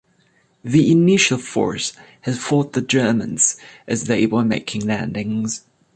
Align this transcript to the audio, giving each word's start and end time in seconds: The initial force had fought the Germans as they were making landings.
The 0.63 0.91
initial 0.91 1.37
force 1.37 1.93
had 2.21 2.35
fought 2.39 2.73
the 2.73 2.81
Germans 2.81 3.55
as 3.87 4.05
they 4.05 4.25
were 4.25 4.43
making 4.43 4.81
landings. 4.87 5.61